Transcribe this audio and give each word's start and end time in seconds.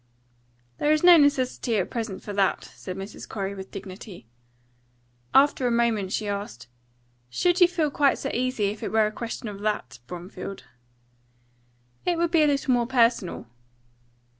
"There 0.79 0.91
is 0.91 1.03
no 1.03 1.15
necessity 1.15 1.75
at 1.77 1.91
present 1.91 2.23
for 2.23 2.33
that," 2.33 2.63
said 2.73 2.97
Mrs. 2.97 3.29
Corey, 3.29 3.53
with 3.53 3.69
dignity. 3.69 4.25
After 5.31 5.67
a 5.67 5.71
moment, 5.71 6.11
she 6.11 6.27
asked, 6.27 6.65
"Should 7.29 7.61
you 7.61 7.67
feel 7.67 7.91
quite 7.91 8.17
so 8.17 8.31
easy 8.33 8.69
if 8.71 8.81
it 8.81 8.91
were 8.91 9.05
a 9.05 9.11
question 9.11 9.47
of 9.47 9.59
that, 9.59 9.99
Bromfield?" 10.07 10.63
"It 12.03 12.17
would 12.17 12.31
be 12.31 12.41
a 12.41 12.47
little 12.47 12.73
more 12.73 12.87
personal." 12.87 13.45